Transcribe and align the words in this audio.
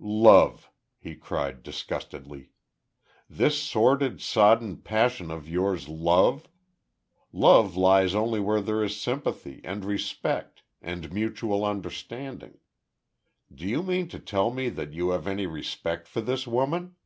"Love!" 0.00 0.72
he 0.98 1.14
cried, 1.14 1.62
disgustedly. 1.62 2.50
"This 3.30 3.62
sordid, 3.62 4.20
sodden 4.20 4.78
passion 4.78 5.30
of 5.30 5.48
yours 5.48 5.88
love! 5.88 6.48
Love 7.32 7.76
lives 7.76 8.12
only 8.12 8.40
where 8.40 8.60
there 8.60 8.82
is 8.82 9.00
sympathy, 9.00 9.60
and 9.62 9.84
respect, 9.84 10.62
and 10.82 11.12
mutual 11.12 11.64
understanding. 11.64 12.58
Do 13.54 13.68
you 13.68 13.84
mean 13.84 14.08
to 14.08 14.18
tell 14.18 14.50
me 14.50 14.68
that 14.70 14.92
you 14.92 15.10
have 15.10 15.28
any 15.28 15.46
respect 15.46 16.08
for 16.08 16.20
this 16.20 16.44
woman? 16.44 16.96